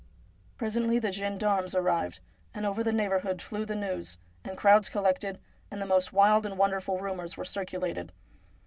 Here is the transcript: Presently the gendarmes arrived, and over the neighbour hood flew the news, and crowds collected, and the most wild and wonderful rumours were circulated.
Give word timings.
Presently 0.57 0.97
the 0.97 1.11
gendarmes 1.11 1.75
arrived, 1.75 2.21
and 2.55 2.65
over 2.65 2.83
the 2.83 2.91
neighbour 2.91 3.19
hood 3.19 3.39
flew 3.39 3.65
the 3.65 3.75
news, 3.75 4.17
and 4.43 4.57
crowds 4.57 4.89
collected, 4.89 5.39
and 5.69 5.79
the 5.79 5.85
most 5.85 6.11
wild 6.11 6.43
and 6.43 6.57
wonderful 6.57 6.99
rumours 6.99 7.37
were 7.37 7.45
circulated. 7.45 8.11